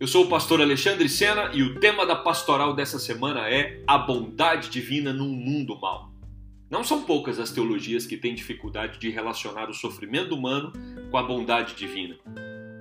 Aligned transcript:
Eu 0.00 0.08
sou 0.08 0.24
o 0.24 0.28
pastor 0.28 0.60
Alexandre 0.60 1.08
Sena 1.08 1.52
e 1.54 1.62
o 1.62 1.78
tema 1.78 2.04
da 2.04 2.16
pastoral 2.16 2.74
dessa 2.74 2.98
semana 2.98 3.48
é 3.48 3.80
a 3.86 3.96
bondade 3.96 4.68
divina 4.68 5.12
num 5.12 5.28
mundo 5.28 5.78
mau. 5.80 6.12
Não 6.68 6.82
são 6.82 7.04
poucas 7.04 7.38
as 7.38 7.52
teologias 7.52 8.04
que 8.04 8.16
têm 8.16 8.34
dificuldade 8.34 8.98
de 8.98 9.08
relacionar 9.08 9.70
o 9.70 9.74
sofrimento 9.74 10.34
humano 10.34 10.72
com 11.12 11.16
a 11.16 11.22
bondade 11.22 11.76
divina. 11.76 12.18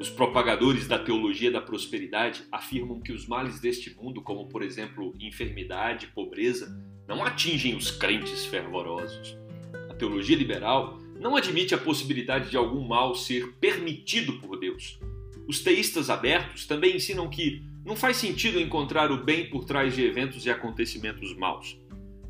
Os 0.02 0.10
propagadores 0.10 0.88
da 0.88 0.98
teologia 0.98 1.52
da 1.52 1.62
prosperidade 1.62 2.46
afirmam 2.52 3.00
que 3.00 3.12
os 3.12 3.28
males 3.28 3.60
deste 3.60 3.96
mundo, 3.96 4.20
como 4.24 4.50
por 4.50 4.64
exemplo 4.64 5.14
enfermidade, 5.20 6.08
pobreza, 6.08 6.76
não 7.08 7.24
atingem 7.24 7.76
os 7.76 7.92
crentes 7.92 8.44
fervorosos. 8.48 9.38
A 9.88 9.94
teologia 9.94 10.36
liberal 10.36 10.98
não 11.20 11.36
admite 11.36 11.76
a 11.76 11.78
possibilidade 11.78 12.50
de 12.50 12.58
algum 12.58 12.88
mal 12.88 13.14
ser 13.14 13.54
permitido 13.60 14.34
por 14.40 14.60
Deus. 14.60 15.00
Os 15.48 15.60
teístas 15.60 16.10
abertos 16.10 16.66
também 16.66 16.96
ensinam 16.96 17.30
que 17.30 17.64
não 17.86 17.96
faz 17.96 18.18
sentido 18.18 18.60
encontrar 18.60 19.12
o 19.12 19.24
bem 19.24 19.50
por 19.50 19.66
trás 19.66 19.94
de 19.94 20.04
eventos 20.04 20.46
e 20.46 20.50
acontecimentos 20.50 21.36
maus. 21.36 21.78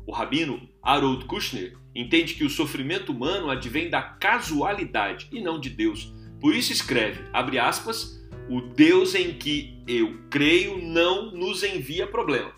O 0.06 0.12
rabino 0.12 0.68
Harold 0.82 1.24
Kushner 1.24 1.76
entende 1.94 2.34
que 2.34 2.44
o 2.44 2.50
sofrimento 2.50 3.12
humano 3.12 3.50
advém 3.50 3.88
da 3.88 4.02
casualidade 4.02 5.28
e 5.32 5.40
não 5.40 5.60
de 5.60 5.70
Deus. 5.70 6.12
Por 6.40 6.54
isso 6.54 6.72
escreve, 6.72 7.24
abre 7.32 7.58
aspas, 7.58 8.20
o 8.50 8.60
Deus 8.60 9.14
em 9.14 9.32
que 9.32 9.82
eu 9.86 10.18
creio 10.28 10.78
não 10.78 11.30
nos 11.30 11.62
envia 11.62 12.06
problema. 12.06 12.52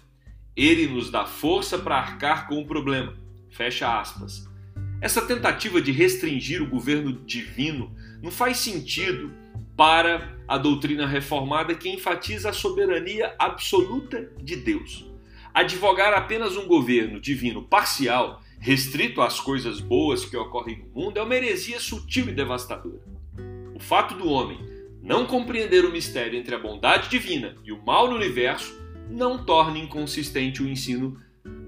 Ele 0.56 0.86
nos 0.86 1.11
dá 1.11 1.27
força 1.27 1.78
para 1.78 1.97
arcar 1.98 2.48
com 2.48 2.61
o 2.61 2.66
problema. 2.66 3.14
Fecha 3.50 4.00
aspas. 4.00 4.48
Essa 5.00 5.20
tentativa 5.23 5.80
de 5.80 5.92
restringir 5.92 6.62
o 6.62 6.69
governo 6.69 7.12
divino 7.12 7.95
não 8.23 8.30
faz 8.30 8.56
sentido 8.56 9.30
para 9.77 10.36
a 10.48 10.58
doutrina 10.58 11.06
reformada 11.06 11.75
que 11.75 11.89
enfatiza 11.89 12.50
a 12.50 12.52
soberania 12.52 13.34
absoluta 13.39 14.30
de 14.41 14.56
Deus. 14.56 15.11
Advogar 15.52 16.12
apenas 16.12 16.56
um 16.56 16.66
governo 16.66 17.20
divino 17.20 17.62
parcial, 17.62 18.42
restrito 18.58 19.22
às 19.22 19.41
coisas 19.41 19.80
boas 19.80 20.24
que 20.24 20.36
ocorrem 20.36 20.78
no 20.78 21.02
mundo, 21.02 21.19
é 21.19 21.22
uma 21.22 21.34
heresia 21.34 21.80
sutil 21.80 22.28
e 22.28 22.33
devastadora. 22.33 23.02
O 23.74 23.80
fato 23.80 24.14
do 24.14 24.28
homem 24.28 24.58
não 25.02 25.27
compreender 25.27 25.84
o 25.84 25.92
mistério 25.92 26.39
entre 26.39 26.55
a 26.55 26.58
bondade 26.58 27.08
divina 27.08 27.56
e 27.64 27.72
o 27.72 27.84
mal 27.84 28.08
no 28.08 28.17
universo 28.17 28.77
não 29.08 29.44
torna 29.44 29.78
inconsistente 29.78 30.62
o 30.62 30.69
ensino 30.69 31.20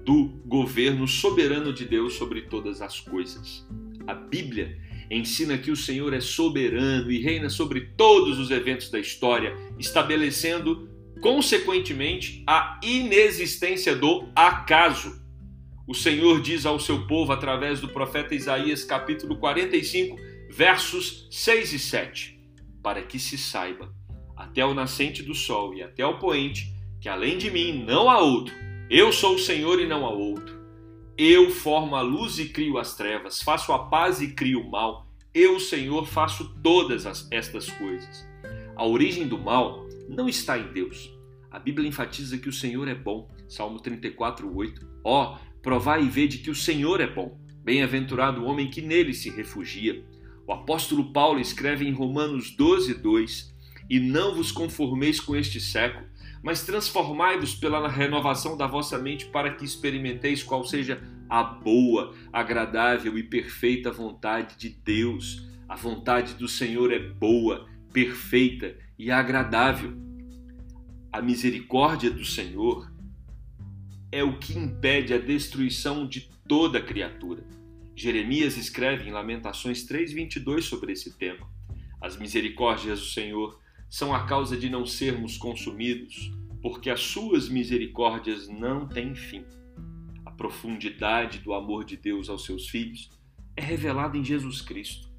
do 0.05 0.25
governo 0.45 1.07
soberano 1.07 1.71
de 1.71 1.85
Deus 1.85 2.15
sobre 2.15 2.41
todas 2.41 2.81
as 2.81 2.99
coisas. 2.99 3.65
A 4.05 4.13
Bíblia 4.13 4.77
ensina 5.09 5.57
que 5.57 5.71
o 5.71 5.75
Senhor 5.75 6.13
é 6.13 6.21
soberano 6.21 7.11
e 7.11 7.19
reina 7.19 7.49
sobre 7.49 7.81
todos 7.97 8.37
os 8.37 8.51
eventos 8.51 8.89
da 8.89 8.99
história, 8.99 9.55
estabelecendo, 9.77 10.89
consequentemente, 11.21 12.43
a 12.47 12.79
inexistência 12.83 13.95
do 13.95 14.29
acaso. 14.35 15.21
O 15.87 15.93
Senhor 15.93 16.41
diz 16.41 16.65
ao 16.65 16.79
seu 16.79 17.07
povo 17.07 17.31
através 17.31 17.79
do 17.79 17.89
profeta 17.89 18.35
Isaías, 18.35 18.83
capítulo 18.83 19.37
45, 19.37 20.15
versos 20.51 21.27
6 21.31 21.73
e 21.73 21.79
7: 21.79 22.39
Para 22.83 23.01
que 23.01 23.17
se 23.17 23.37
saiba, 23.37 23.93
até 24.37 24.63
o 24.63 24.73
nascente 24.73 25.23
do 25.23 25.33
sol 25.33 25.73
e 25.73 25.81
até 25.81 26.05
o 26.05 26.19
poente, 26.19 26.71
que 27.01 27.09
além 27.09 27.37
de 27.37 27.49
mim 27.49 27.83
não 27.85 28.09
há 28.09 28.19
outro 28.19 28.53
eu 28.91 29.13
sou 29.13 29.35
o 29.35 29.39
Senhor 29.39 29.79
e 29.79 29.85
não 29.85 30.03
há 30.03 30.09
outro. 30.09 30.58
Eu 31.21 31.51
formo 31.51 31.97
a 31.97 32.01
luz 32.01 32.39
e 32.39 32.47
crio 32.47 32.77
as 32.77 32.95
trevas, 32.95 33.43
faço 33.43 33.73
a 33.73 33.79
paz 33.89 34.21
e 34.21 34.29
crio 34.29 34.61
o 34.61 34.71
mal. 34.71 35.05
Eu, 35.33 35.59
Senhor, 35.59 36.07
faço 36.07 36.55
todas 36.63 37.05
as, 37.05 37.27
estas 37.29 37.69
coisas. 37.69 38.25
A 38.73 38.85
origem 38.85 39.27
do 39.27 39.37
mal 39.37 39.85
não 40.07 40.29
está 40.29 40.57
em 40.57 40.71
Deus. 40.71 41.11
A 41.51 41.59
Bíblia 41.59 41.89
enfatiza 41.89 42.37
que 42.37 42.47
o 42.47 42.53
Senhor 42.53 42.87
é 42.87 42.95
bom. 42.95 43.29
Salmo 43.49 43.81
34, 43.81 44.49
8. 44.49 44.87
Ó, 45.03 45.35
oh, 45.35 45.59
provai 45.61 46.05
e 46.05 46.09
vede 46.09 46.37
que 46.37 46.49
o 46.49 46.55
Senhor 46.55 47.01
é 47.01 47.07
bom. 47.07 47.37
Bem-aventurado 47.65 48.41
o 48.41 48.45
homem 48.45 48.69
que 48.69 48.81
nele 48.81 49.13
se 49.13 49.29
refugia. 49.29 50.01
O 50.47 50.53
apóstolo 50.53 51.11
Paulo 51.11 51.41
escreve 51.41 51.85
em 51.85 51.91
Romanos 51.91 52.49
12, 52.51 52.93
2: 52.93 53.53
E 53.89 53.99
não 53.99 54.35
vos 54.35 54.53
conformeis 54.53 55.19
com 55.19 55.35
este 55.35 55.59
século, 55.59 56.07
mas 56.41 56.65
transformai-vos 56.65 57.55
pela 57.55 57.87
renovação 57.87 58.55
da 58.55 58.67
vossa 58.67 58.97
mente 58.97 59.25
para 59.25 59.53
que 59.53 59.65
experimenteis 59.65 60.41
qual 60.41 60.65
seja 60.65 61.01
a 61.29 61.43
boa, 61.43 62.15
agradável 62.33 63.17
e 63.17 63.23
perfeita 63.23 63.91
vontade 63.91 64.57
de 64.57 64.69
Deus. 64.69 65.47
A 65.67 65.75
vontade 65.75 66.33
do 66.33 66.47
Senhor 66.47 66.91
é 66.91 66.99
boa, 66.99 67.67
perfeita 67.93 68.75
e 68.97 69.11
agradável. 69.11 69.93
A 71.11 71.21
misericórdia 71.21 72.09
do 72.09 72.25
Senhor 72.25 72.91
é 74.11 74.23
o 74.23 74.39
que 74.39 74.57
impede 74.57 75.13
a 75.13 75.19
destruição 75.19 76.07
de 76.07 76.29
toda 76.47 76.81
criatura. 76.81 77.43
Jeremias 77.95 78.57
escreve 78.57 79.07
em 79.07 79.11
Lamentações 79.11 79.85
3:22 79.85 80.65
sobre 80.65 80.93
esse 80.93 81.17
tema. 81.17 81.47
As 82.01 82.17
misericórdias 82.17 82.99
do 82.99 83.05
Senhor 83.05 83.58
são 83.89 84.13
a 84.13 84.25
causa 84.25 84.55
de 84.55 84.69
não 84.69 84.85
sermos 84.85 85.35
consumidos, 85.35 86.31
porque 86.61 86.89
as 86.89 87.01
suas 87.01 87.49
misericórdias 87.49 88.47
não 88.47 88.87
têm 88.87 89.15
fim. 89.15 89.43
A 90.25 90.31
profundidade 90.31 91.39
do 91.39 91.53
amor 91.53 91.83
de 91.83 91.97
Deus 91.97 92.29
aos 92.29 92.45
seus 92.45 92.69
filhos 92.69 93.09
é 93.55 93.61
revelada 93.61 94.17
em 94.17 94.23
Jesus 94.23 94.61
Cristo. 94.61 95.09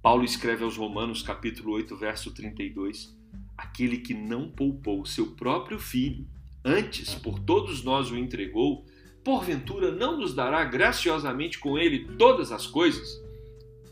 Paulo 0.00 0.24
escreve 0.24 0.64
aos 0.64 0.76
Romanos, 0.76 1.22
capítulo 1.22 1.72
8, 1.72 1.96
verso 1.96 2.32
32: 2.32 3.14
Aquele 3.56 3.98
que 3.98 4.14
não 4.14 4.50
poupou 4.50 5.04
seu 5.04 5.32
próprio 5.32 5.78
filho, 5.78 6.26
antes 6.64 7.14
por 7.14 7.38
todos 7.38 7.84
nós 7.84 8.10
o 8.10 8.16
entregou, 8.16 8.86
porventura 9.22 9.90
não 9.92 10.18
nos 10.18 10.34
dará 10.34 10.64
graciosamente 10.64 11.58
com 11.58 11.78
ele 11.78 12.16
todas 12.16 12.50
as 12.50 12.66
coisas? 12.66 13.22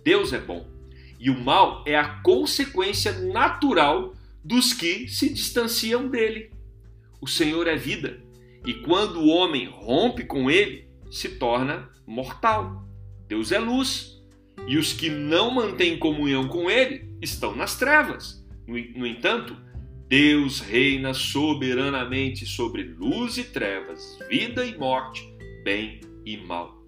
Deus 0.03 0.33
é 0.33 0.41
bom 0.41 0.82
e 1.23 1.31
o 1.31 1.41
mal 1.41 1.85
é 1.87 1.97
a 1.97 2.21
consequência 2.21 3.13
natural 3.13 4.13
dos 4.45 4.73
que 4.73 5.07
se 5.07 5.33
distanciam 5.33 6.09
dele. 6.09 6.51
O 7.21 7.29
Senhor 7.29 7.69
é 7.69 7.77
vida, 7.77 8.21
e 8.67 8.75
quando 8.75 9.21
o 9.21 9.29
homem 9.29 9.67
rompe 9.67 10.25
com 10.25 10.51
ele, 10.51 10.89
se 11.13 11.29
torna 11.37 11.89
mortal. 12.05 12.85
Deus 13.29 13.53
é 13.53 13.61
luz, 13.61 14.21
e 14.67 14.77
os 14.77 14.93
que 14.93 15.11
não 15.11 15.53
mantêm 15.53 15.97
comunhão 15.97 16.49
com 16.49 16.69
ele 16.69 17.17
estão 17.23 17.55
nas 17.55 17.79
trevas. 17.79 18.45
No, 18.67 19.07
entanto, 19.07 19.57
Deus 20.09 20.59
reina 20.59 21.15
soberanamente 21.15 22.45
sobre 22.45 22.83
luz 22.83 23.39
e 23.39 23.45
trevas, 23.45 24.19
vida 24.29 24.67
e 24.67 24.77
morte, 24.77 25.23
bem 25.63 26.01
e 26.27 26.37
mal. 26.37 26.83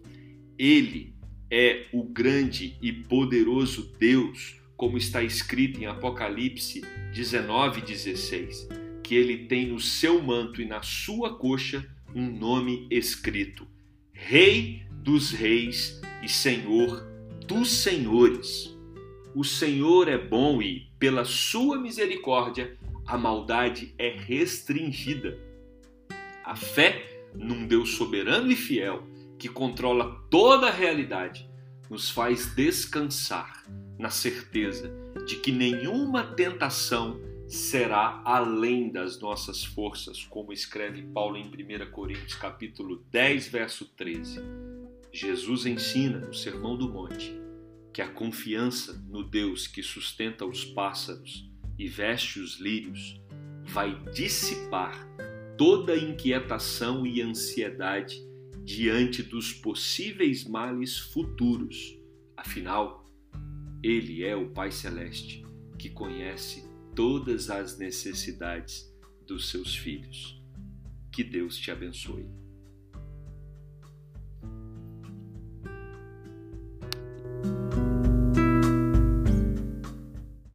Ele 0.59 1.14
é 1.51 1.87
o 1.93 2.03
grande 2.03 2.77
e 2.81 2.93
poderoso 2.93 3.93
Deus, 3.99 4.57
como 4.77 4.97
está 4.97 5.23
escrito 5.23 5.81
em 5.81 5.87
Apocalipse 5.87 6.83
19:16, 7.13 8.69
que 9.03 9.15
ele 9.15 9.47
tem 9.47 9.67
no 9.67 9.81
seu 9.81 10.23
manto 10.23 10.61
e 10.61 10.65
na 10.65 10.83
sua 10.83 11.37
coxa 11.37 11.89
um 12.15 12.31
nome 12.31 12.87
escrito: 12.91 13.67
Rei 14.13 14.83
dos 15.03 15.31
reis 15.31 16.01
e 16.23 16.29
Senhor 16.29 17.15
dos 17.47 17.71
senhores. 17.71 18.75
O 19.35 19.45
Senhor 19.45 20.09
é 20.09 20.17
bom 20.17 20.63
e, 20.63 20.89
pela 20.99 21.25
sua 21.25 21.79
misericórdia, 21.79 22.77
a 23.07 23.19
maldade 23.19 23.95
é 23.99 24.09
restringida. 24.09 25.39
A 26.43 26.57
fé 26.57 27.29
num 27.35 27.67
Deus 27.67 27.91
soberano 27.91 28.51
e 28.51 28.57
fiel 28.57 29.05
que 29.39 29.49
controla 29.49 30.25
toda 30.31 30.69
a 30.69 30.71
realidade, 30.71 31.49
nos 31.91 32.11
faz 32.11 32.55
descansar 32.55 33.65
na 33.99 34.11
certeza 34.11 34.91
de 35.27 35.37
que 35.37 35.53
nenhuma 35.53 36.25
tentação 36.25 37.21
será 37.47 38.23
além 38.25 38.91
das 38.91 39.21
nossas 39.21 39.65
forças, 39.65 40.25
como 40.25 40.53
escreve 40.53 41.03
Paulo 41.03 41.37
em 41.37 41.47
1 41.47 41.91
Coríntios 41.91 42.35
capítulo 42.35 43.05
10, 43.11 43.49
verso 43.49 43.85
13. 43.97 44.41
Jesus 45.13 45.67
ensina 45.67 46.19
no 46.19 46.35
Sermão 46.35 46.77
do 46.77 46.89
Monte 46.89 47.39
que 47.93 48.03
a 48.03 48.09
confiança 48.09 49.01
no 49.09 49.23
Deus 49.23 49.69
que 49.69 49.83
sustenta 49.83 50.45
os 50.45 50.65
pássaros 50.65 51.49
e 51.79 51.87
veste 51.87 52.41
os 52.41 52.59
lírios 52.59 53.21
vai 53.63 53.97
dissipar 54.13 55.09
toda 55.57 55.97
inquietação 55.97 57.07
e 57.07 57.23
ansiedade 57.23 58.21
diante 58.65 59.23
dos 59.23 59.53
possíveis 59.53 60.45
males 60.45 60.99
futuros. 60.99 61.99
Afinal, 62.37 63.05
Ele 63.83 64.25
é 64.25 64.35
o 64.35 64.51
Pai 64.51 64.73
Celeste 64.73 65.45
que 65.79 65.91
conhece 65.91 66.65
todas 66.95 67.51
as 67.51 67.79
necessidades 67.79 68.91
dos 69.27 69.51
seus 69.51 69.77
filhos. 69.77 70.41
Que 71.13 71.23
Deus 71.23 71.57
te 71.59 71.71
abençoe. 71.71 72.27